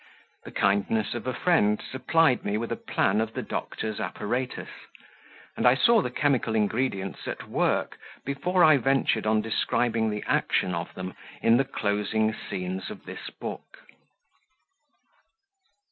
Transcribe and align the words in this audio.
The 0.45 0.51
kindness 0.51 1.13
of 1.13 1.27
a 1.27 1.33
friend 1.35 1.79
supplied 1.79 2.43
me 2.43 2.57
with 2.57 2.71
a 2.71 2.75
plan 2.75 3.21
of 3.21 3.35
the 3.35 3.43
doctor's 3.43 3.99
apparatus, 3.99 4.69
and 5.55 5.67
I 5.67 5.75
saw 5.75 6.01
the 6.01 6.09
chemical 6.09 6.55
ingredients 6.55 7.27
at 7.27 7.47
work 7.47 7.99
before 8.25 8.63
I 8.63 8.77
ventured 8.77 9.27
on 9.27 9.41
describing 9.41 10.09
the 10.09 10.23
action 10.25 10.73
of 10.73 10.91
them 10.95 11.13
in 11.43 11.57
the 11.57 11.65
closing 11.65 12.33
scenes 12.33 12.89
of 12.89 13.05
this 13.05 13.29
book. 13.29 13.77